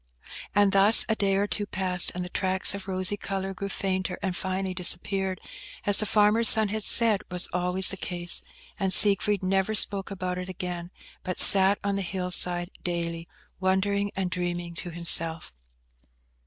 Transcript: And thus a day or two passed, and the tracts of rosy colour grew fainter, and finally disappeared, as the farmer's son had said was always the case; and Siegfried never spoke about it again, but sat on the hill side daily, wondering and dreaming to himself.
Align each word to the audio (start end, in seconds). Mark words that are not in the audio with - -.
And 0.55 0.71
thus 0.71 1.05
a 1.07 1.15
day 1.15 1.35
or 1.35 1.45
two 1.45 1.67
passed, 1.67 2.11
and 2.15 2.25
the 2.25 2.29
tracts 2.29 2.73
of 2.73 2.87
rosy 2.87 3.17
colour 3.17 3.53
grew 3.53 3.69
fainter, 3.69 4.17
and 4.23 4.35
finally 4.35 4.73
disappeared, 4.73 5.39
as 5.85 5.99
the 5.99 6.07
farmer's 6.07 6.49
son 6.49 6.69
had 6.69 6.81
said 6.81 7.21
was 7.29 7.47
always 7.53 7.89
the 7.89 7.97
case; 7.97 8.41
and 8.79 8.91
Siegfried 8.91 9.43
never 9.43 9.75
spoke 9.75 10.09
about 10.09 10.39
it 10.39 10.49
again, 10.49 10.89
but 11.23 11.37
sat 11.37 11.77
on 11.83 11.97
the 11.97 12.01
hill 12.01 12.31
side 12.31 12.71
daily, 12.83 13.27
wondering 13.59 14.09
and 14.15 14.31
dreaming 14.31 14.73
to 14.73 14.89
himself. 14.89 15.53